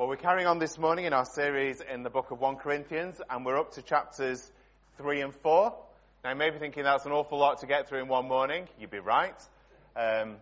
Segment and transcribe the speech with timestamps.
[0.00, 3.20] Well, we're carrying on this morning in our series in the book of 1 Corinthians,
[3.28, 4.50] and we're up to chapters
[4.96, 5.74] 3 and 4.
[6.24, 8.66] Now, you may be thinking that's an awful lot to get through in one morning.
[8.78, 9.36] You'd be right.
[9.94, 10.36] Um,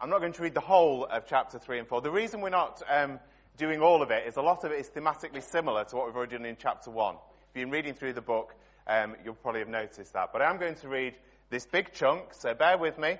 [0.00, 2.00] I'm not going to read the whole of chapter 3 and 4.
[2.00, 3.20] The reason we're not um,
[3.56, 6.16] doing all of it is a lot of it is thematically similar to what we've
[6.16, 7.14] already done in chapter 1.
[7.14, 7.20] If
[7.54, 8.52] you've been reading through the book,
[8.88, 10.30] um, you'll probably have noticed that.
[10.32, 11.14] But I am going to read
[11.50, 13.14] this big chunk, so bear with me.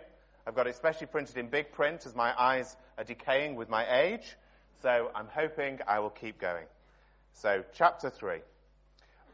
[0.44, 3.86] I've got it specially printed in big print as my eyes are decaying with my
[3.88, 4.36] age.
[4.82, 6.66] So I'm hoping I will keep going.
[7.34, 8.40] So, chapter 3.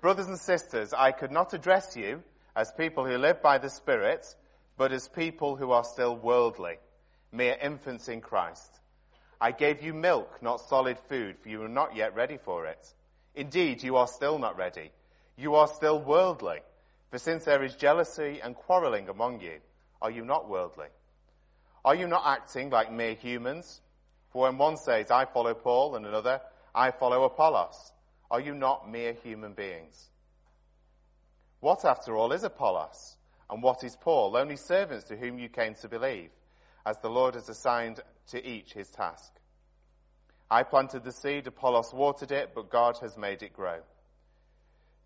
[0.02, 2.22] Brothers and sisters, I could not address you
[2.54, 4.26] as people who live by the Spirit,
[4.76, 6.76] but as people who are still worldly,
[7.32, 8.78] mere infants in Christ.
[9.40, 12.92] I gave you milk, not solid food, for you are not yet ready for it.
[13.34, 14.90] Indeed, you are still not ready.
[15.38, 16.58] You are still worldly.
[17.10, 19.60] For since there is jealousy and quarreling among you,
[20.02, 20.88] are you not worldly?
[21.86, 23.80] Are you not acting like mere humans?
[24.38, 26.40] When one says, I follow Paul, and another,
[26.72, 27.92] I follow Apollos,
[28.30, 30.10] are you not mere human beings?
[31.58, 33.16] What, after all, is Apollos?
[33.50, 34.36] And what is Paul?
[34.36, 36.30] Only servants to whom you came to believe,
[36.86, 39.32] as the Lord has assigned to each his task.
[40.48, 43.80] I planted the seed, Apollos watered it, but God has made it grow.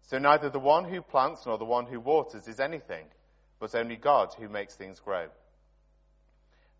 [0.02, 3.06] So neither the one who plants nor the one who waters is anything,
[3.58, 5.28] but only God who makes things grow.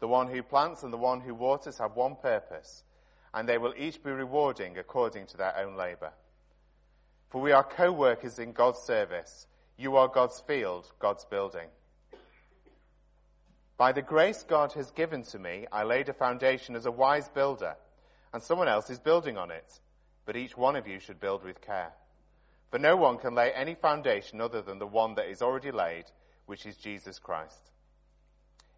[0.03, 2.83] The one who plants and the one who waters have one purpose,
[3.33, 6.11] and they will each be rewarding according to their own labor.
[7.31, 9.47] For we are co-workers in God's service.
[9.79, 11.69] You are God's field, God's building.
[13.77, 17.29] By the grace God has given to me, I laid a foundation as a wise
[17.29, 17.77] builder,
[18.33, 19.79] and someone else is building on it.
[20.27, 21.93] But each one of you should build with care.
[22.73, 26.07] For no one can lay any foundation other than the one that is already laid,
[26.47, 27.72] which is Jesus Christ.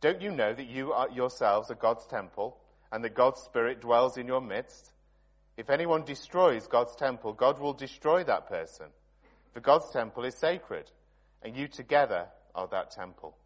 [0.00, 2.56] Don't you know that you are yourselves are God's temple
[2.90, 4.92] and that God's Spirit dwells in your midst?
[5.56, 8.86] If anyone destroys God's temple, God will destroy that person.
[9.52, 10.90] For God's temple is sacred,
[11.42, 13.36] and you together are that temple.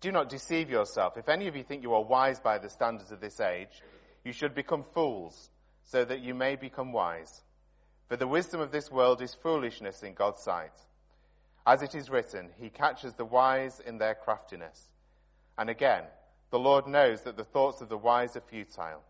[0.00, 1.16] Do not deceive yourself.
[1.16, 3.82] If any of you think you are wise by the standards of this age,
[4.22, 5.50] you should become fools,
[5.82, 7.42] so that you may become wise.
[8.08, 10.72] For the wisdom of this world is foolishness in God's sight.
[11.66, 14.88] As it is written, he catches the wise in their craftiness.
[15.56, 16.04] And again,
[16.50, 19.02] the Lord knows that the thoughts of the wise are futile.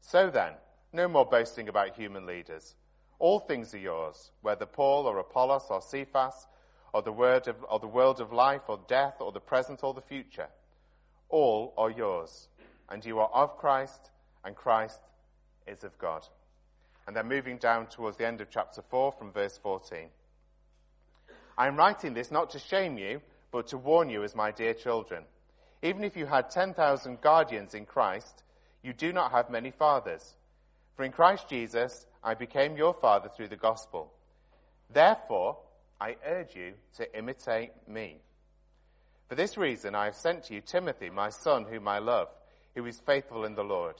[0.00, 0.54] So then,
[0.92, 2.74] no more boasting about human leaders.
[3.18, 6.46] All things are yours, whether Paul or Apollos or Cephas,
[6.92, 9.92] or the, word of, or the world of life or death, or the present or
[9.92, 10.48] the future.
[11.28, 12.48] All are yours,
[12.88, 14.10] and you are of Christ,
[14.44, 15.00] and Christ
[15.66, 16.26] is of God.
[17.06, 20.08] And then moving down towards the end of chapter 4 from verse 14.
[21.56, 23.20] I am writing this not to shame you,
[23.52, 25.24] but to warn you as my dear children.
[25.82, 28.42] Even if you had 10,000 guardians in Christ,
[28.82, 30.34] you do not have many fathers.
[30.96, 34.12] For in Christ Jesus, I became your father through the gospel.
[34.92, 35.58] Therefore,
[36.00, 38.18] I urge you to imitate me.
[39.28, 42.28] For this reason, I have sent to you Timothy, my son, whom I love,
[42.74, 43.96] who is faithful in the Lord.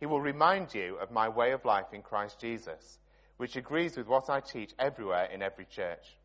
[0.00, 2.98] He will remind you of my way of life in Christ Jesus,
[3.36, 6.16] which agrees with what I teach everywhere in every church.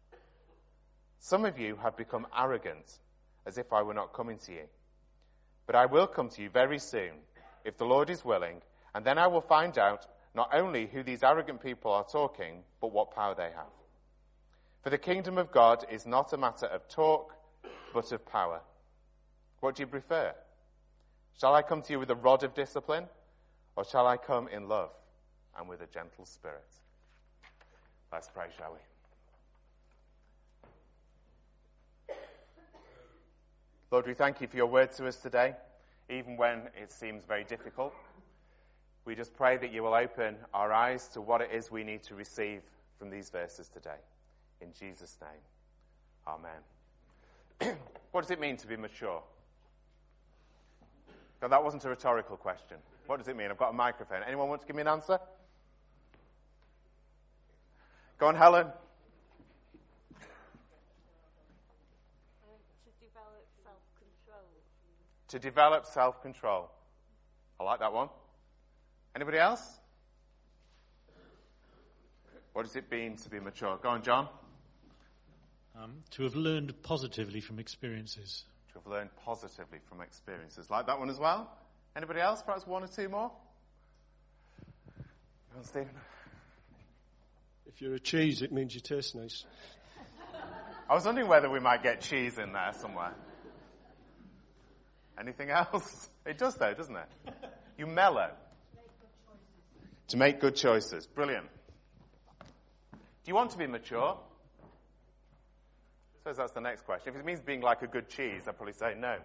[1.19, 2.99] Some of you have become arrogant,
[3.45, 4.63] as if I were not coming to you.
[5.65, 7.11] But I will come to you very soon,
[7.65, 8.61] if the Lord is willing,
[8.95, 12.91] and then I will find out not only who these arrogant people are talking, but
[12.91, 13.73] what power they have.
[14.81, 17.35] For the kingdom of God is not a matter of talk,
[17.93, 18.61] but of power.
[19.59, 20.33] What do you prefer?
[21.39, 23.05] Shall I come to you with a rod of discipline,
[23.75, 24.91] or shall I come in love
[25.57, 26.67] and with a gentle spirit?
[28.11, 28.79] Let's pray, shall we?
[33.91, 35.55] Lord, we thank you for your word to us today,
[36.11, 37.91] even when it seems very difficult.
[39.03, 42.03] We just pray that you will open our eyes to what it is we need
[42.03, 42.61] to receive
[42.99, 43.97] from these verses today.
[44.61, 45.41] In Jesus' name,
[46.27, 47.77] Amen.
[48.11, 49.23] what does it mean to be mature?
[51.41, 52.77] Now, that wasn't a rhetorical question.
[53.07, 53.49] What does it mean?
[53.49, 54.21] I've got a microphone.
[54.27, 55.17] Anyone want to give me an answer?
[58.19, 58.67] Go on, Helen.
[65.29, 66.69] To develop self control.
[67.59, 68.09] I like that one.
[69.15, 69.61] Anybody else?
[72.53, 73.79] What does it mean to be mature?
[73.81, 74.27] Go on, John.
[75.81, 78.43] Um, to have learned positively from experiences.
[78.69, 80.69] To have learned positively from experiences.
[80.69, 81.49] Like that one as well?
[81.95, 82.41] Anybody else?
[82.41, 83.31] Perhaps one or two more?
[85.53, 85.89] Go on, Stephen.
[87.67, 89.45] If you're a cheese, it means you taste nice.
[90.89, 93.13] I was wondering whether we might get cheese in there somewhere.
[95.19, 96.09] Anything else?
[96.25, 97.07] It does though, doesn't it?
[97.77, 98.29] You mellow.
[100.09, 101.07] To make good choices.
[101.07, 101.47] Brilliant.
[102.91, 104.17] Do you want to be mature?
[104.19, 107.13] I suppose that's the next question.
[107.13, 109.17] If it means being like a good cheese, I'd probably say no.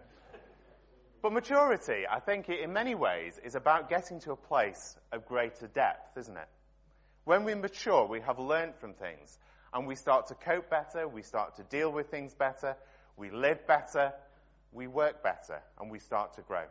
[1.20, 5.66] But maturity, I think, in many ways, is about getting to a place of greater
[5.66, 6.48] depth, isn't it?
[7.24, 9.38] When we mature, we have learned from things,
[9.72, 12.76] and we start to cope better, we start to deal with things better,
[13.16, 14.12] we live better,
[14.74, 16.64] we work better, and we start to grow.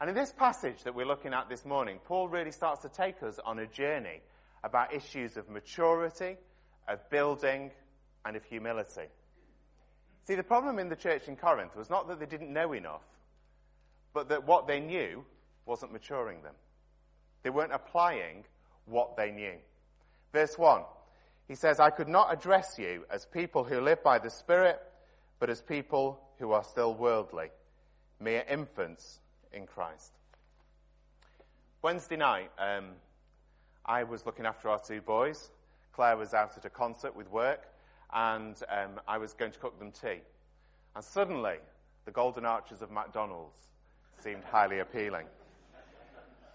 [0.00, 3.22] And in this passage that we're looking at this morning, Paul really starts to take
[3.22, 4.20] us on a journey
[4.62, 6.36] about issues of maturity,
[6.88, 7.70] of building,
[8.24, 9.08] and of humility.
[10.24, 13.04] See, the problem in the church in Corinth was not that they didn't know enough,
[14.12, 15.24] but that what they knew
[15.66, 16.54] wasn't maturing them.
[17.42, 18.44] They weren't applying
[18.86, 19.54] what they knew.
[20.32, 20.82] Verse 1,
[21.48, 24.80] he says, I could not address you as people who live by the Spirit,
[25.38, 27.48] but as people who are still worldly,
[28.20, 29.20] mere infants
[29.52, 30.12] in Christ.
[31.82, 32.86] Wednesday night, um,
[33.84, 35.50] I was looking after our two boys.
[35.92, 37.62] Claire was out at a concert with work,
[38.12, 40.20] and um, I was going to cook them tea.
[40.94, 41.56] And suddenly,
[42.04, 43.58] the golden arches of McDonald's
[44.22, 45.26] seemed highly appealing.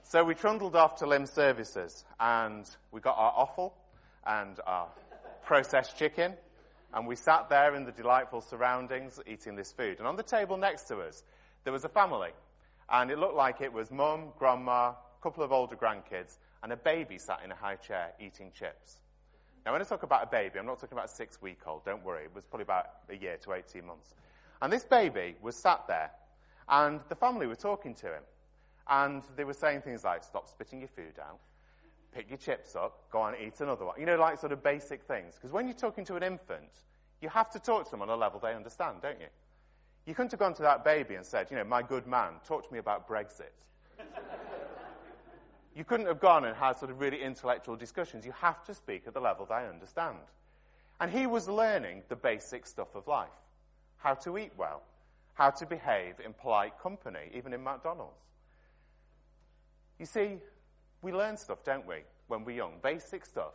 [0.03, 3.73] So we trundled off to Lymm Services, and we got our offal
[4.25, 4.87] and our
[5.43, 6.33] processed chicken,
[6.93, 9.99] and we sat there in the delightful surroundings eating this food.
[9.99, 11.23] And on the table next to us,
[11.63, 12.31] there was a family.
[12.89, 16.77] And it looked like it was mum, grandma, a couple of older grandkids, and a
[16.77, 18.97] baby sat in a high chair eating chips.
[19.65, 21.85] Now, when I talk about a baby, I'm not talking about a six week old,
[21.85, 22.25] don't worry.
[22.25, 24.15] It was probably about a year to 18 months.
[24.61, 26.11] And this baby was sat there,
[26.67, 28.23] and the family were talking to him.
[28.89, 31.39] And they were saying things like, stop spitting your food out,
[32.13, 33.99] pick your chips up, go on, and eat another one.
[33.99, 35.35] You know, like sort of basic things.
[35.35, 36.69] Because when you're talking to an infant,
[37.21, 39.27] you have to talk to them on a level they understand, don't you?
[40.05, 42.67] You couldn't have gone to that baby and said, you know, my good man, talk
[42.67, 43.53] to me about Brexit.
[45.75, 48.25] you couldn't have gone and had sort of really intellectual discussions.
[48.25, 50.17] You have to speak at the level they understand.
[50.99, 53.29] And he was learning the basic stuff of life.
[53.97, 54.81] How to eat well.
[55.33, 58.17] How to behave in polite company, even in McDonald's.
[59.99, 60.37] You see,
[61.01, 62.73] we learn stuff, don't we, when we're young?
[62.81, 63.53] Basic stuff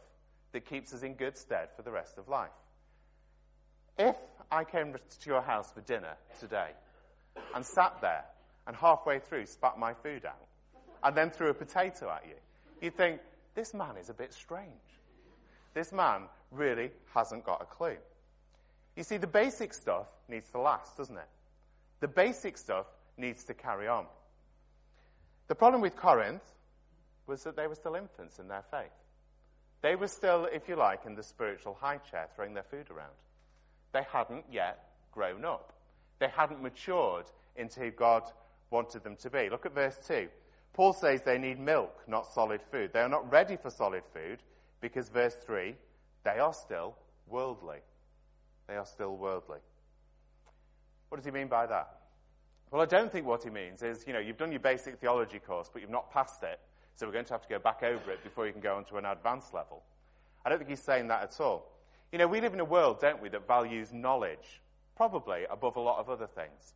[0.53, 2.51] that keeps us in good stead for the rest of life.
[3.99, 4.17] If
[4.51, 6.71] I came to your house for dinner today
[7.55, 8.25] and sat there
[8.67, 10.47] and halfway through spat my food out
[11.03, 12.35] and then threw a potato at you,
[12.81, 13.21] you'd think,
[13.55, 14.71] this man is a bit strange.
[15.73, 17.97] This man really hasn't got a clue.
[18.97, 21.29] You see, the basic stuff needs to last, doesn't it?
[22.01, 24.07] The basic stuff needs to carry on.
[25.49, 26.43] The problem with Corinth
[27.27, 28.93] was that they were still infants in their faith.
[29.83, 33.15] They were still, if you like, in the spiritual high chair, throwing their food around.
[33.93, 35.73] They hadn't yet grown up.
[36.19, 37.27] They hadn't matured
[37.57, 38.23] into who God
[38.71, 39.49] wanted them to be.
[39.51, 40.29] Look at verse 2.
[40.73, 42.93] Paul says they need milk, not solid food.
[42.93, 44.39] They are not ready for solid food
[44.81, 45.75] because, verse 3,
[46.25, 46.97] they are still
[47.29, 47.79] worldly.
[48.67, 49.59] They are still worldly.
[51.09, 51.89] What does he mean by that?
[52.71, 55.39] Well, I don't think what he means is, you know, you've done your basic theology
[55.39, 56.59] course, but you've not passed it,
[56.97, 58.85] so we're going to have to go back over it before you can go on
[58.87, 59.83] to an advanced level.
[60.45, 61.71] I don't think he's saying that at all.
[62.11, 64.63] You know, we live in a world, don't we, that values knowledge,
[64.97, 66.75] probably above a lot of other things.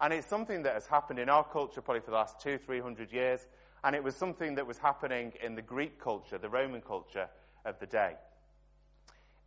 [0.00, 2.80] And it's something that has happened in our culture probably for the last two, three
[2.80, 3.48] hundred years,
[3.82, 7.28] and it was something that was happening in the Greek culture, the Roman culture
[7.64, 8.14] of the day.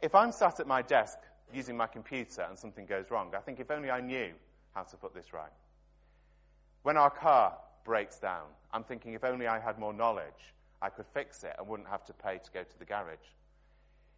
[0.02, 1.18] If I'm sat at my desk
[1.54, 4.32] using my computer and something goes wrong, I think if only I knew
[4.74, 5.52] how to put this right.
[6.84, 7.58] When our car
[7.90, 11.68] breaks down, I'm thinking if only I had more knowledge, I could fix it and
[11.68, 13.18] wouldn't have to pay to go to the garage.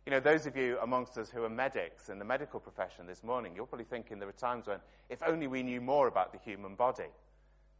[0.05, 3.23] You know, those of you amongst us who are medics in the medical profession this
[3.23, 6.39] morning, you're probably thinking there are times when, if only we knew more about the
[6.39, 7.07] human body,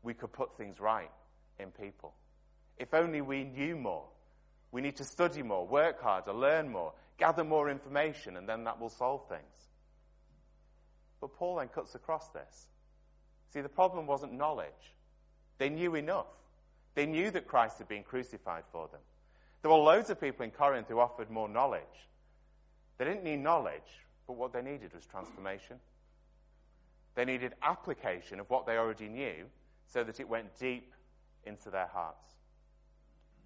[0.01, 1.12] we could put things right
[1.60, 2.13] in people.
[2.77, 4.05] If only we knew more.
[4.71, 8.79] We need to study more, work harder, learn more, gather more information, and then that
[8.79, 9.41] will solve things.
[11.19, 12.69] But Paul then cuts across this.
[13.50, 14.93] See, the problem wasn't knowledge.
[15.62, 16.25] They knew enough.
[16.96, 19.00] They knew that Christ had been crucified for them.
[19.62, 22.10] There were loads of people in Corinth who offered more knowledge.
[22.98, 25.75] They didn't need knowledge, but what they needed was transformation.
[27.13, 29.46] They needed application of what they already knew
[29.86, 30.94] so that it went deep
[31.44, 32.32] into their hearts.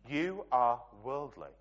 [0.07, 1.51] You are worldly.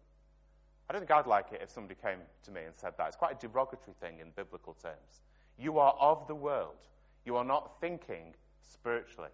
[0.89, 3.09] I don't think I'd like it if somebody came to me and said that.
[3.09, 5.23] It's quite a derogatory thing in biblical terms.
[5.59, 6.77] You are of the world.
[7.25, 9.31] You are not thinking spiritually.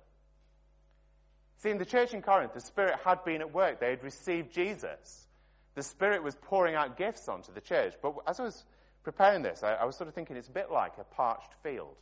[1.61, 3.81] See, in the church in Corinth, the Spirit had been at work.
[3.81, 5.27] They had received Jesus.
[5.75, 7.95] The Spirit was pouring out gifts onto the church.
[8.01, 8.65] But as I was
[9.03, 11.97] preparing this, I, I was sort of thinking it's a bit like a parched field.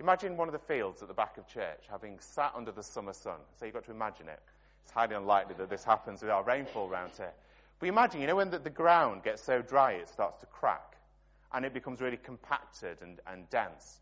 [0.00, 3.12] Imagine one of the fields at the back of church having sat under the summer
[3.12, 3.38] sun.
[3.58, 4.40] So you've got to imagine it.
[4.82, 7.32] It's highly unlikely that this happens with our rainfall around here.
[7.78, 10.96] But imagine, you know, when the, the ground gets so dry it starts to crack
[11.52, 14.00] and it becomes really compacted and, and dense.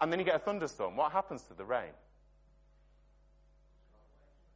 [0.00, 0.96] And then you get a thunderstorm.
[0.96, 1.92] What happens to the rain?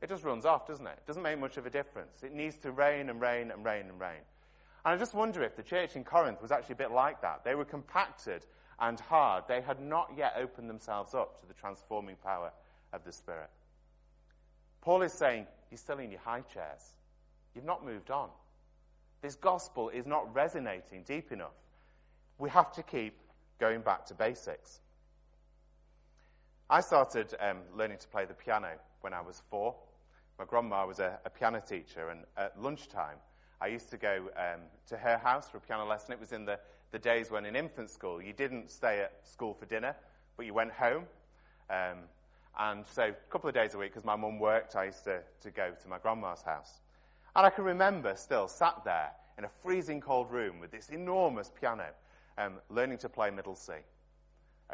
[0.02, 0.96] It just runs off, doesn't it?
[0.96, 2.22] It doesn't make much of a difference.
[2.22, 4.20] It needs to rain and rain and rain and rain.
[4.84, 7.44] And I just wonder if the church in Corinth was actually a bit like that.
[7.44, 8.46] They were compacted
[8.78, 9.44] and hard.
[9.46, 12.50] They had not yet opened themselves up to the transforming power
[12.92, 13.50] of the Spirit.
[14.80, 16.94] Paul is saying, You're still in your high chairs.
[17.54, 18.30] You've not moved on.
[19.20, 21.52] This gospel is not resonating deep enough.
[22.38, 23.18] We have to keep
[23.58, 24.80] going back to basics.
[26.70, 28.70] I started um, learning to play the piano
[29.02, 29.74] when I was four.
[30.40, 33.18] My grandma was a, a piano teacher, and at lunchtime,
[33.60, 36.14] I used to go um, to her house for a piano lesson.
[36.14, 36.58] It was in the,
[36.92, 39.94] the days when in infant school you didn't stay at school for dinner,
[40.38, 41.04] but you went home.
[41.68, 41.98] Um,
[42.58, 45.20] and so a couple of days a week, because my mum worked, I used to,
[45.42, 46.80] to go to my grandma's house.
[47.36, 51.52] And I can remember still sat there in a freezing cold room with this enormous
[51.60, 51.88] piano,
[52.38, 53.74] um, learning to play middle C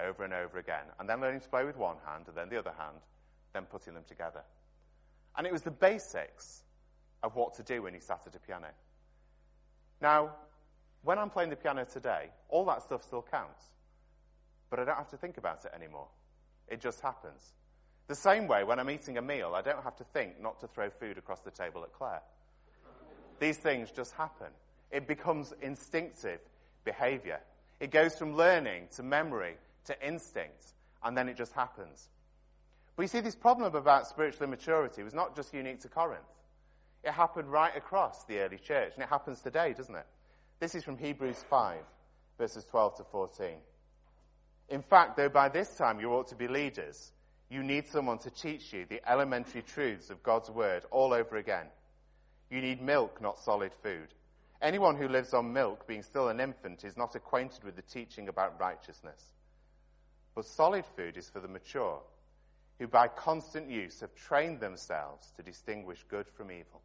[0.01, 2.57] over and over again, and then learning to play with one hand and then the
[2.57, 2.99] other hand,
[3.53, 4.43] then putting them together.
[5.37, 6.63] And it was the basics
[7.23, 8.69] of what to do when you sat at a piano.
[10.01, 10.31] Now,
[11.03, 13.65] when I'm playing the piano today, all that stuff still counts.
[14.71, 16.09] But I don't have to think about it anymore.
[16.69, 17.53] It just happens.
[18.09, 20.69] The same way, when I'm eating a meal, I don't have to think not to
[20.69, 22.23] throw food across the table at Claire.
[23.41, 24.49] These things just happen.
[24.91, 26.41] It becomes instinctive
[26.85, 27.41] behavior.
[27.81, 32.09] It goes from learning to memory to instinct, and then it just happens.
[32.97, 36.23] But you see, this problem about spiritual immaturity was not just unique to Corinth.
[37.05, 40.07] It happened right across the early church, and it happens today, doesn't it?
[40.59, 41.79] This is from Hebrews 5,
[42.39, 43.59] verses 12 to 14.
[44.71, 47.13] In fact, though by this time you ought to be leaders,
[47.51, 51.67] you need someone to teach you the elementary truths of God's word all over again.
[52.51, 54.09] You need milk, not solid food.
[54.63, 58.29] Anyone who lives on milk, being still an infant, is not acquainted with the teaching
[58.29, 59.23] about righteousness.
[60.35, 62.01] But solid food is for the mature,
[62.79, 66.83] who by constant use have trained themselves to distinguish good from evil.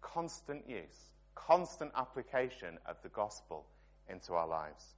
[0.00, 3.64] Constant use, constant application of the gospel
[4.08, 4.94] into our lives.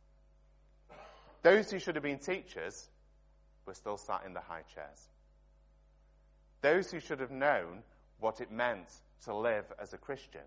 [1.43, 2.89] Those who should have been teachers
[3.67, 5.09] were still sat in the high chairs.
[6.63, 7.83] Those who should have known
[8.19, 8.89] what it meant
[9.25, 10.41] to live as a Christian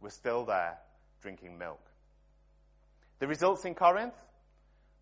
[0.00, 0.76] were still there
[1.22, 1.80] drinking milk.
[3.20, 4.14] The results in Corinth?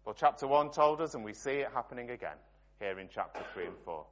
[0.05, 2.37] Well, chapter 1 told us, and we see it happening again
[2.81, 4.05] here in chapter 3 and 4.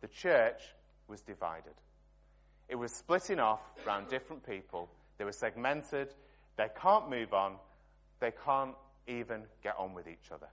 [0.00, 0.60] The church
[1.08, 1.74] was divided.
[2.68, 4.88] It was splitting off around different people.
[5.18, 6.08] They were segmented.
[6.56, 7.56] They can't move on.
[8.20, 8.74] They can't
[9.06, 10.48] even get on with each other.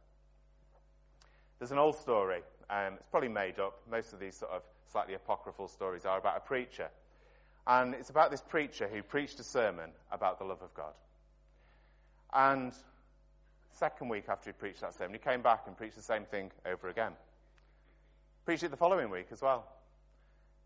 [1.60, 2.42] There's an old story.
[2.70, 3.80] Um, it's probably made up.
[3.90, 6.90] Most of these sort of slightly apocryphal stories are about a preacher
[7.66, 10.94] and it's about this preacher who preached a sermon about the love of God.
[12.34, 12.74] And
[13.72, 16.52] second week after he preached that sermon, he came back and preached the same thing
[16.66, 17.14] over again.
[18.46, 19.66] Preached it the following week as well.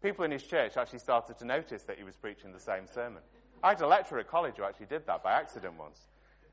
[0.01, 3.22] People in his church actually started to notice that he was preaching the same sermon.
[3.63, 6.07] I had a lecturer at college who actually did that by accident once.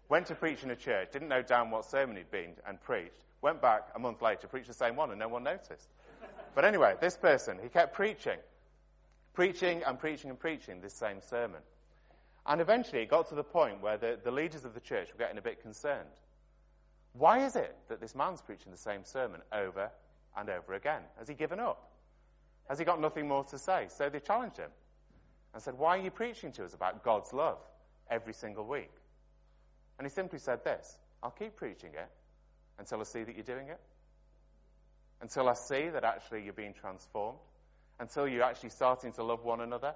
[0.09, 3.25] Went to preach in a church, didn't know down what sermon he'd been and preached.
[3.43, 5.89] Went back a month later, preached the same one, and no one noticed.
[6.55, 8.39] But anyway, this person, he kept preaching
[9.35, 11.61] preaching and preaching and preaching this same sermon.
[12.47, 15.19] And eventually it got to the point where the, the leaders of the church were
[15.19, 16.09] getting a bit concerned.
[17.13, 19.91] Why is it that this man's preaching the same sermon over
[20.37, 21.03] and over again?
[21.19, 21.91] Has he given up?
[22.69, 23.87] Has he got nothing more to say?
[23.89, 24.71] So they challenged him
[25.53, 27.59] and said, Why are you preaching to us about God's love
[28.11, 28.91] every single week?
[29.99, 32.11] And he simply said this I'll keep preaching it
[32.79, 33.81] until I see that you're doing it,
[35.21, 37.39] until I see that actually you're being transformed
[38.01, 39.95] until you're actually starting to love one another.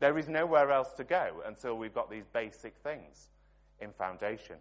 [0.00, 3.28] There is nowhere else to go until we've got these basic things
[3.80, 4.56] in foundation.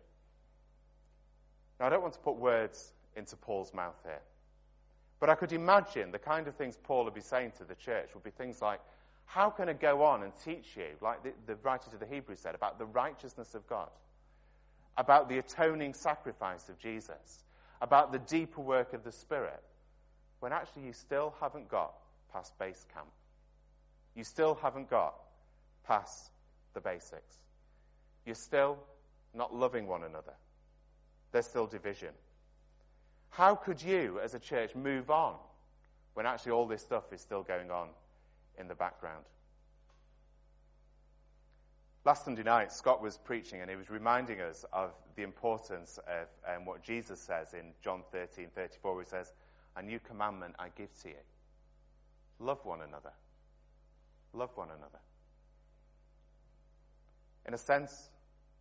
[1.79, 4.21] Now, I don't want to put words into Paul's mouth here,
[5.21, 8.09] but I could imagine the kind of things Paul would be saying to the church
[8.15, 8.81] would be things like,
[9.25, 12.39] How can I go on and teach you, like the, the writer to the Hebrews
[12.39, 13.89] said, about the righteousness of God,
[14.97, 17.43] about the atoning sacrifice of Jesus,
[17.83, 19.61] about the deeper work of the Spirit,
[20.39, 21.93] when actually you still haven't got
[22.33, 23.07] past base camp.
[24.15, 25.13] You still haven't got
[25.85, 26.31] past
[26.73, 27.35] the basics.
[28.25, 28.79] You're still
[29.35, 30.33] not loving one another.
[31.31, 32.09] There's still division.
[33.31, 35.35] How could you, as a church, move on
[36.13, 37.87] when actually all this stuff is still going on
[38.59, 39.23] in the background?
[42.03, 46.27] Last Sunday night, Scott was preaching and he was reminding us of the importance of
[46.53, 49.33] um, what Jesus says in John 13 34, he says,
[49.75, 51.15] A new commandment I give to you
[52.41, 53.11] love one another.
[54.33, 54.99] Love one another.
[57.47, 58.09] In a sense,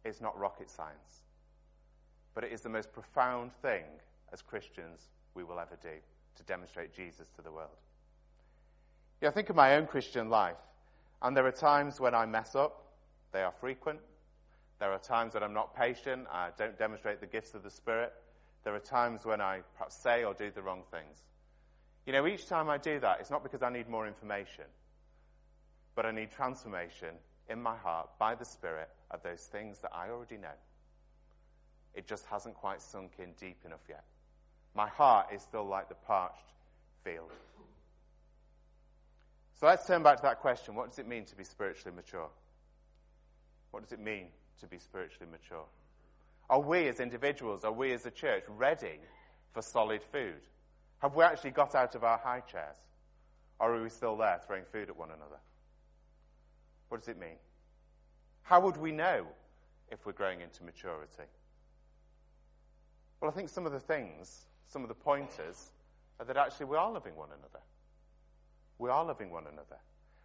[0.05, 1.23] it's not rocket science,
[2.35, 3.85] but it is the most profound thing
[4.33, 5.97] as Christians we will ever do
[6.37, 7.77] to demonstrate Jesus to the world.
[9.21, 10.57] Yeah, I think of my own Christian life,
[11.23, 12.81] and there are times when I mess up
[13.33, 14.01] they are frequent.
[14.79, 16.27] There are times when I'm not patient.
[16.31, 18.13] I don't demonstrate the gifts of the Spirit.
[18.65, 21.23] There are times when I perhaps say or do the wrong things.
[22.07, 24.65] You know, each time I do that, it's not because I need more information,
[25.95, 27.15] but I need transformation
[27.49, 30.49] in my heart by the Spirit of those things that I already know.
[31.95, 34.05] It just hasn't quite sunk in deep enough yet.
[34.75, 36.53] My heart is still like the parched
[37.05, 37.31] field.
[39.59, 42.29] So let's turn back to that question what does it mean to be spiritually mature?
[43.73, 44.27] What does it mean
[44.61, 45.65] to be spiritually mature?
[46.49, 48.99] Are we as individuals, are we as a church ready
[49.53, 50.41] for solid food?
[51.01, 52.77] Have we actually got out of our high chairs?
[53.59, 55.39] Or are we still there throwing food at one another?
[56.89, 57.37] What does it mean?
[58.43, 59.27] How would we know
[59.91, 61.29] if we're growing into maturity?
[63.21, 65.73] Well, I think some of the things, some of the pointers,
[66.19, 67.65] are that actually we are loving one another.
[68.79, 69.77] We are loving one another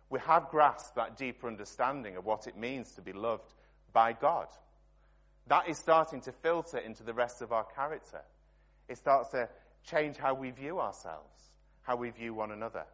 [0.09, 3.53] we have grasped that deeper understanding of what it means to be loved
[3.91, 4.47] by God.
[5.47, 8.21] That is starting to filter into the rest of our character.
[8.87, 9.49] It starts to
[9.83, 12.85] change how we view ourselves, how we view one another.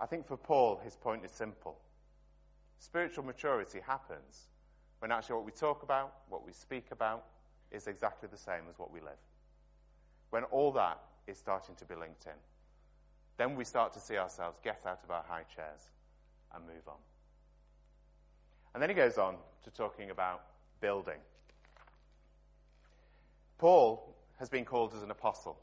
[0.00, 1.78] I think for Paul, his point is simple.
[2.78, 4.48] Spiritual maturity happens
[4.98, 7.24] when actually what we talk about, what we speak about,
[7.70, 9.12] is exactly the same as what we live.
[10.34, 12.32] When all that is starting to be linked in.
[13.36, 15.92] Then we start to see ourselves get out of our high chairs
[16.52, 16.96] and move on.
[18.74, 20.42] And then he goes on to talking about
[20.80, 21.20] building.
[23.58, 25.56] Paul has been called as an apostle.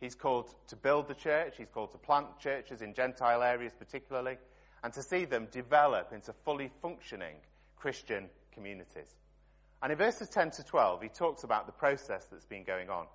[0.00, 4.38] He's called to build the church, he's called to plant churches in Gentile areas particularly,
[4.82, 7.36] and to see them develop into fully functioning
[7.76, 9.14] Christian communities.
[9.84, 13.06] And in verses 10 to 12, he talks about the process that's been going on.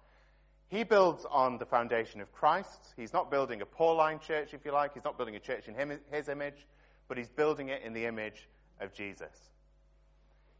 [0.69, 2.93] He builds on the foundation of Christ.
[2.95, 4.93] He's not building a Pauline church, if you like.
[4.93, 6.67] He's not building a church in him, his image,
[7.07, 8.47] but he's building it in the image
[8.79, 9.49] of Jesus.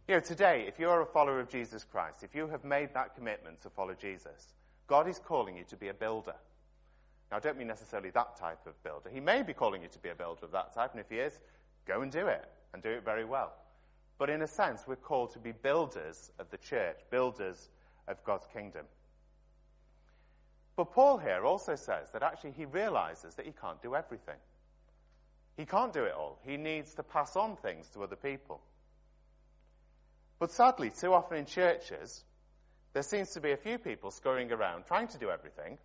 [0.07, 3.15] You know, today, if you're a follower of Jesus Christ, if you have made that
[3.15, 4.55] commitment to follow Jesus,
[4.87, 6.33] God is calling you to be a builder.
[7.29, 9.11] Now, I don't mean necessarily that type of builder.
[9.13, 11.17] He may be calling you to be a builder of that type, and if he
[11.17, 11.39] is,
[11.85, 13.53] go and do it, and do it very well.
[14.17, 17.69] But in a sense, we're called to be builders of the church, builders
[18.07, 18.85] of God's kingdom.
[20.79, 24.37] But Paul here also says that actually he realizes that he can't do everything.
[25.57, 26.39] He can't do it all.
[26.45, 28.61] He needs to pass on things to other people.
[30.39, 32.23] But sadly, too often in churches,
[32.93, 35.77] there seems to be a few people scurrying around trying to do everything,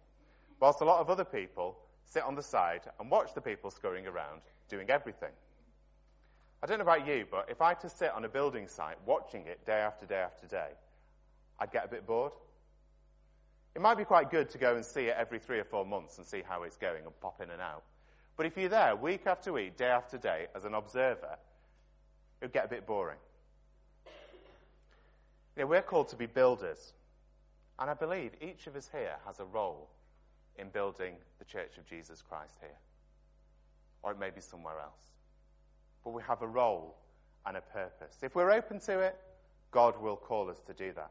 [0.61, 4.07] whilst a lot of other people sit on the side and watch the people scurrying
[4.07, 5.33] around doing everything.
[6.63, 8.99] I don't know about you, but if I had to sit on a building site
[9.05, 10.71] watching it day after day after day,
[11.59, 12.35] I'd get a bit bored.
[13.75, 16.19] It might be quite good to go and see it every three or four months
[16.19, 17.83] and see how it's going and pop in and out.
[18.37, 21.37] But if you're there week after week, day after day, as an observer,
[22.41, 23.19] it would get a bit boring.
[25.57, 26.93] You know, we're called to be builders.
[27.79, 29.89] And I believe each of us here has a role
[30.57, 32.79] in building the Church of Jesus Christ here.
[34.03, 35.11] Or it may be somewhere else.
[36.05, 36.97] But we have a role
[37.47, 38.19] and a purpose.
[38.23, 39.17] If we're open to it,
[39.71, 41.11] God will call us to do that.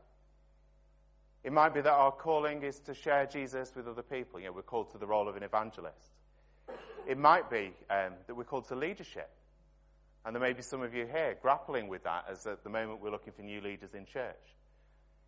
[1.44, 4.40] It might be that our calling is to share Jesus with other people.
[4.40, 6.12] You know, we're called to the role of an evangelist.
[7.06, 9.30] It might be um, that we're called to leadership.
[10.26, 13.02] And there may be some of you here grappling with that as at the moment
[13.02, 14.56] we're looking for new leaders in church.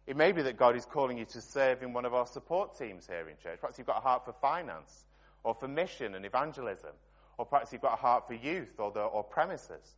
[0.08, 2.78] It may be that God is calling you to serve in one of our support
[2.78, 3.60] teams here in church.
[3.60, 5.04] Perhaps you've got a heart for finance
[5.44, 6.92] or for mission and evangelism.
[7.38, 9.96] Or perhaps you've got a heart for youth or, the, or premises.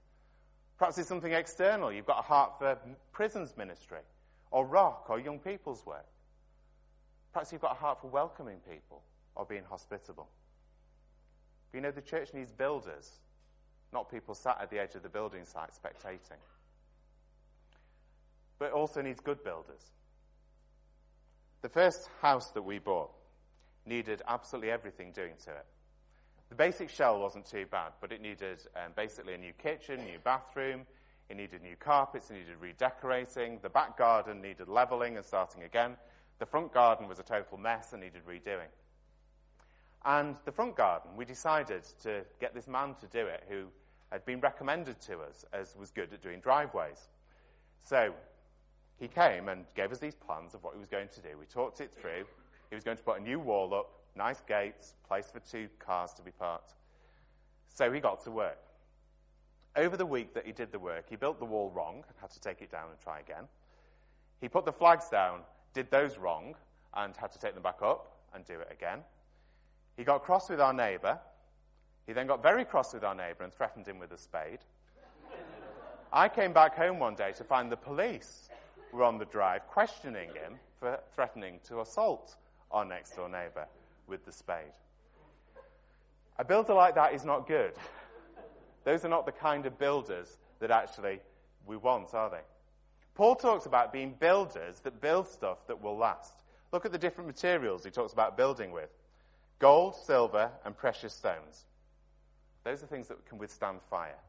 [0.80, 1.92] Perhaps it's something external.
[1.92, 2.80] You've got a heart for
[3.12, 4.00] prisons ministry
[4.52, 6.06] or rock or young people's work.
[7.34, 9.04] Perhaps you've got a heart for welcoming people
[9.36, 10.28] or being hospitable.
[11.72, 13.12] But you know, the church needs builders,
[13.94, 16.40] not people sat at the edge of the building site spectating.
[18.60, 19.92] But it also needs good builders.
[21.62, 23.12] The first house that we bought
[23.86, 25.66] needed absolutely everything doing to it.
[26.50, 30.20] The basic shell wasn't too bad, but it needed um, basically a new kitchen, new
[30.24, 30.86] bathroom,
[31.30, 35.98] it needed new carpets, it needed redecorating, the back garden needed levelling and starting again,
[36.40, 38.70] the front garden was a total mess and needed redoing.
[40.06, 43.66] And the front garden, we decided to get this man to do it who
[44.12, 47.10] had been recommended to us as was good at doing driveways.
[47.84, 48.14] So
[49.00, 51.30] he came and gave us these plans of what he was going to do.
[51.38, 52.26] We talked it through.
[52.70, 56.14] He was going to put a new wall up, nice gates, place for two cars
[56.14, 56.74] to be parked.
[57.74, 58.58] So he got to work.
[59.78, 62.32] Over the week that he did the work, he built the wall wrong and had
[62.32, 63.44] to take it down and try again.
[64.42, 65.42] He put the flags down,
[65.74, 66.56] did those wrong,
[66.96, 69.00] and had to take them back up and do it again.
[69.96, 71.20] He got cross with our neighbour.
[72.08, 74.60] He then got very cross with our neighbour and threatened him with a spade.
[76.12, 78.50] I came back home one day to find the police
[78.92, 82.36] were on the drive questioning him for threatening to assault
[82.72, 83.68] our next door neighbour
[84.08, 84.74] with the spade.
[86.40, 87.74] A builder like that is not good.
[88.88, 91.20] Those are not the kind of builders that actually
[91.66, 92.40] we want, are they?
[93.16, 96.32] Paul talks about being builders that build stuff that will last.
[96.72, 98.88] Look at the different materials he talks about building with
[99.60, 101.66] gold, silver, and precious stones.
[102.64, 104.20] Those are things that can withstand fire.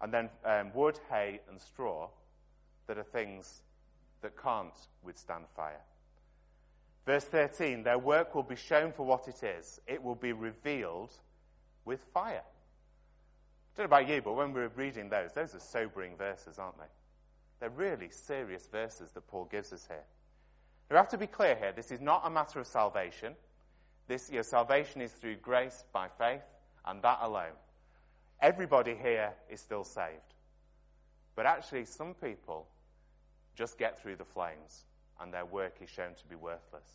[0.00, 2.08] And then um, wood, hay, and straw
[2.86, 3.62] that are things
[4.22, 5.82] that can't withstand fire.
[7.04, 11.10] Verse 13 their work will be shown for what it is, it will be revealed
[11.84, 12.44] with fire.
[13.76, 16.78] Don't know about you, but when we were reading those, those are sobering verses, aren't
[16.78, 16.84] they?
[17.60, 20.04] They're really serious verses that Paul gives us here.
[20.90, 21.72] We have to be clear here.
[21.72, 23.34] This is not a matter of salvation.
[24.08, 26.42] This, your salvation is through grace by faith,
[26.86, 27.52] and that alone.
[28.40, 30.34] Everybody here is still saved.
[31.34, 32.66] But actually, some people
[33.56, 34.84] just get through the flames
[35.20, 36.88] and their work is shown to be worthless.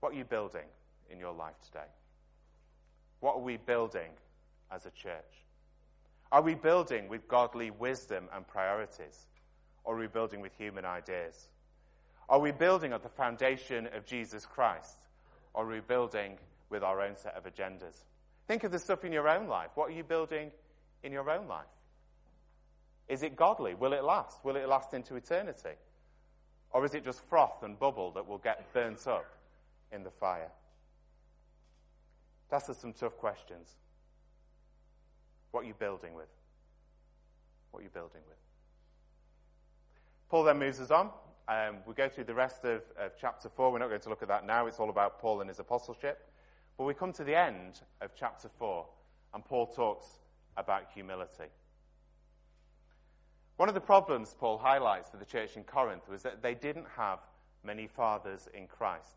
[0.00, 0.66] What are you building
[1.10, 1.88] in your life today?
[3.20, 4.10] What are we building
[4.70, 5.44] as a church?
[6.32, 9.26] Are we building with godly wisdom and priorities?
[9.84, 11.48] Or are we building with human ideas?
[12.28, 14.98] Are we building on the foundation of Jesus Christ?
[15.54, 18.04] Or are we building with our own set of agendas?
[18.48, 19.70] Think of the stuff in your own life.
[19.74, 20.50] What are you building
[21.02, 21.66] in your own life?
[23.08, 23.74] Is it godly?
[23.74, 24.44] Will it last?
[24.44, 25.76] Will it last into eternity?
[26.72, 29.26] Or is it just froth and bubble that will get burnt up
[29.92, 30.50] in the fire?
[32.50, 33.74] That's some tough questions.
[35.50, 36.28] What are you building with?
[37.70, 38.38] What are you building with?
[40.28, 41.10] Paul then moves us on.
[41.48, 43.70] Um, we go through the rest of, of chapter 4.
[43.70, 44.66] We're not going to look at that now.
[44.66, 46.28] It's all about Paul and his apostleship.
[46.76, 48.84] But we come to the end of chapter 4,
[49.34, 50.06] and Paul talks
[50.56, 51.50] about humility.
[53.56, 56.86] One of the problems Paul highlights for the church in Corinth was that they didn't
[56.96, 57.20] have
[57.64, 59.16] many fathers in Christ.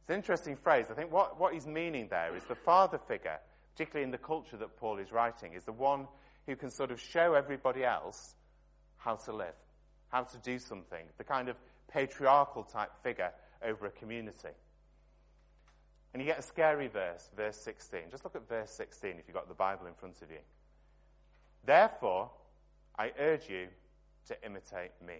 [0.00, 0.86] It's an interesting phrase.
[0.90, 3.38] I think what, what he's meaning there is the father figure,
[3.78, 6.08] particularly in the culture that Paul is writing, is the one
[6.46, 8.34] who can sort of show everybody else
[8.96, 9.54] how to live,
[10.08, 11.54] how to do something, the kind of
[11.86, 13.30] patriarchal type figure
[13.64, 14.48] over a community.
[16.12, 18.00] And you get a scary verse, verse 16.
[18.10, 20.40] Just look at verse 16 if you've got the Bible in front of you.
[21.64, 22.30] Therefore,
[22.98, 23.68] I urge you
[24.26, 25.18] to imitate me.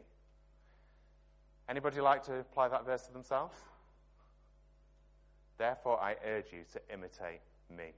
[1.68, 3.55] Anybody like to apply that verse to themselves?
[5.59, 7.40] Therefore, I urge you to imitate
[7.71, 7.92] me.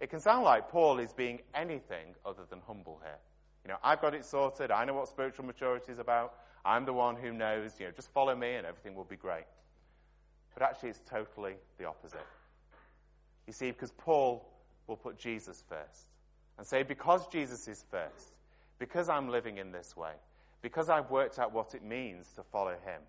[0.00, 3.18] It can sound like Paul is being anything other than humble here.
[3.64, 4.70] You know, I've got it sorted.
[4.70, 6.34] I know what spiritual maturity is about.
[6.64, 7.72] I'm the one who knows.
[7.78, 9.44] You know, just follow me and everything will be great.
[10.52, 12.26] But actually, it's totally the opposite.
[13.46, 14.46] You see, because Paul
[14.86, 16.06] will put Jesus first
[16.58, 18.32] and say, because Jesus is first,
[18.78, 20.12] because I'm living in this way,
[20.62, 23.02] because I've worked out what it means to follow him,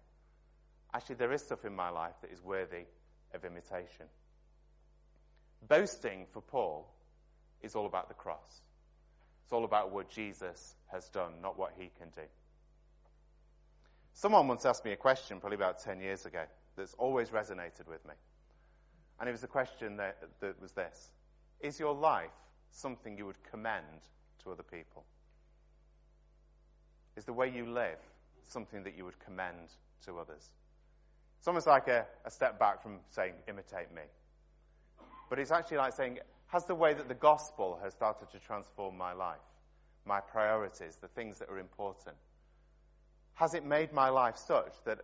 [0.94, 2.86] actually, there is stuff in my life that is worthy
[3.34, 4.06] of imitation.
[5.68, 6.88] Boasting for Paul
[7.62, 8.62] is all about the cross.
[9.44, 12.22] It's all about what Jesus has done, not what he can do.
[14.14, 16.44] Someone once asked me a question, probably about 10 years ago,
[16.76, 18.14] that's always resonated with me.
[19.20, 21.10] And it was a question that, that was this
[21.62, 22.32] Is your life
[22.72, 24.02] something you would commend
[24.44, 25.04] to other people?
[27.16, 28.00] Is the way you live
[28.48, 29.70] something that you would commend
[30.06, 30.50] to others?
[31.40, 34.02] It's almost like a, a step back from saying, imitate me.
[35.30, 38.98] But it's actually like saying, has the way that the gospel has started to transform
[38.98, 39.38] my life,
[40.06, 42.16] my priorities, the things that are important,
[43.34, 45.00] has it made my life such that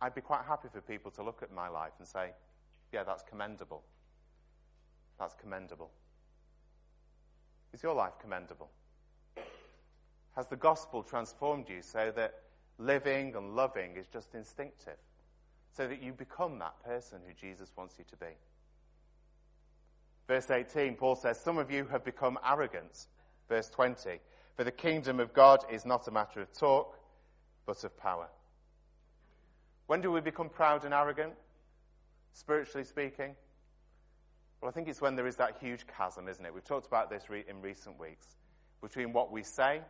[0.00, 2.30] I'd be quite happy for people to look at my life and say,
[2.92, 3.82] yeah, that's commendable.
[5.18, 5.90] That's commendable.
[7.72, 8.70] Is your life commendable?
[10.36, 12.34] Has the gospel transformed you so that
[12.78, 14.98] living and loving is just instinctive?
[15.72, 18.26] So that you become that person who Jesus wants you to be?
[20.26, 23.06] Verse 18, Paul says, Some of you have become arrogant.
[23.48, 24.20] Verse 20,
[24.56, 26.98] For the kingdom of God is not a matter of talk,
[27.66, 28.28] but of power.
[29.86, 31.34] When do we become proud and arrogant?
[32.32, 33.34] Spiritually speaking?
[34.60, 36.54] Well, I think it's when there is that huge chasm, isn't it?
[36.54, 38.26] We've talked about this re- in recent weeks
[38.80, 39.82] between what we say,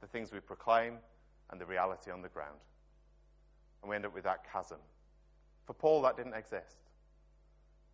[0.00, 0.98] the things we proclaim,
[1.50, 2.58] and the reality on the ground.
[3.82, 4.78] And we end up with that chasm.
[5.66, 6.76] For Paul, that didn't exist.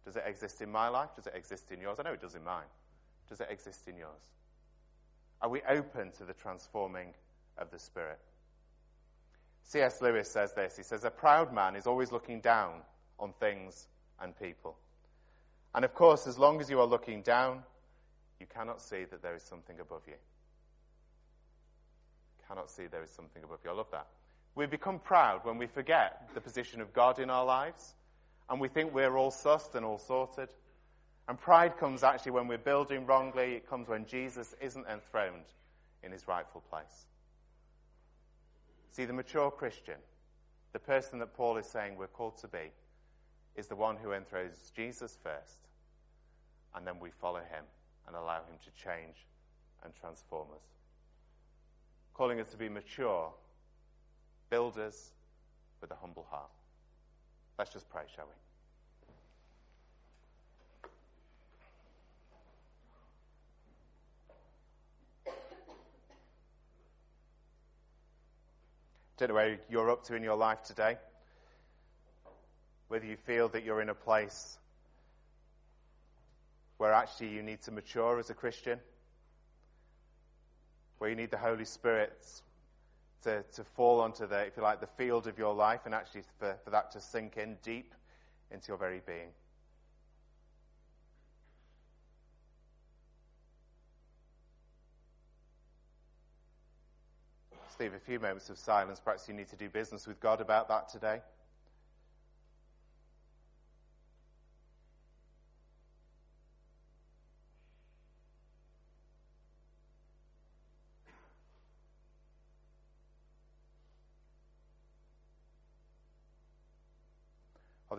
[0.06, 1.10] Does it exist in my life?
[1.16, 1.98] Does it exist in yours?
[1.98, 2.70] I know it does in mine.
[3.28, 4.30] Does it exist in yours?
[5.42, 7.08] Are we open to the transforming
[7.58, 8.20] of the Spirit?
[9.64, 10.00] C.S.
[10.00, 10.76] Lewis says this.
[10.76, 12.82] He says, A proud man is always looking down
[13.18, 13.88] on things
[14.20, 14.76] and people.
[15.74, 17.64] And of course, as long as you are looking down,
[18.38, 20.14] you cannot see that there is something above you.
[22.46, 23.70] Cannot see there is something above you.
[23.70, 24.06] I love that.
[24.54, 27.94] We become proud when we forget the position of God in our lives
[28.48, 30.48] and we think we're all sussed and all sorted.
[31.28, 33.54] And pride comes actually when we're building wrongly.
[33.54, 35.44] It comes when Jesus isn't enthroned
[36.02, 37.06] in his rightful place.
[38.92, 39.96] See, the mature Christian,
[40.72, 42.70] the person that Paul is saying we're called to be,
[43.56, 45.68] is the one who enthrones Jesus first,
[46.74, 47.64] and then we follow him
[48.06, 49.26] and allow him to change
[49.82, 50.62] and transform us.
[52.14, 53.32] Calling us to be mature,
[54.48, 55.10] builders
[55.80, 56.55] with a humble heart.
[57.58, 58.32] Let's just pray, shall we?
[69.16, 70.98] Don't know where you're up to in your life today.
[72.88, 74.58] Whether you feel that you're in a place
[76.76, 78.78] where actually you need to mature as a Christian,
[80.98, 82.12] where you need the Holy Spirit
[83.26, 86.22] to, to fall onto the, if you like, the field of your life and actually
[86.38, 87.92] for, for that to sink in deep
[88.52, 89.30] into your very being.
[97.68, 99.00] Steve, a few moments of silence.
[99.04, 101.20] Perhaps you need to do business with God about that today.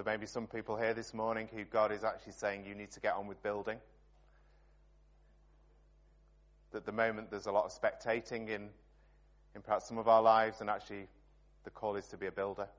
[0.08, 3.02] May be some people here this morning who God is actually saying you need to
[3.02, 3.78] get on with building.
[6.72, 8.70] That the moment there's a lot of spectating in,
[9.54, 11.10] in perhaps some of our lives, and actually
[11.66, 12.70] the call is to be a builder.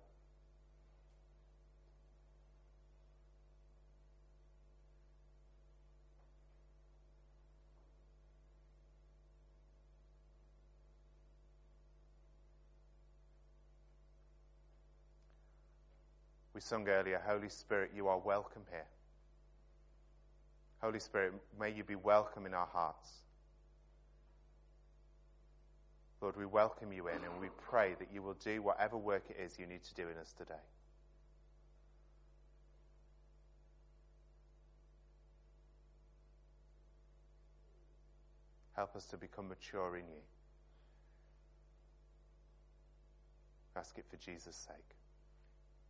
[16.69, 18.85] Sung earlier, Holy Spirit, you are welcome here.
[20.83, 23.09] Holy Spirit, may you be welcome in our hearts.
[26.21, 29.43] Lord, we welcome you in and we pray that you will do whatever work it
[29.43, 30.55] is you need to do in us today.
[38.77, 40.21] Help us to become mature in you.
[43.75, 44.97] Ask it for Jesus' sake.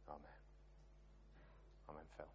[0.08, 0.37] Amen.
[1.88, 2.26] Amen, Phil.